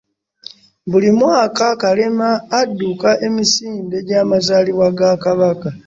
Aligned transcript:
Buli 0.91 1.09
mwaka 1.19 1.65
kalema 1.81 2.29
adduka 2.59 3.09
emisinde 3.27 3.97
gya 4.07 4.21
mazaalibwa 4.29 4.87
ga 4.97 5.11
kabaka. 5.23 5.67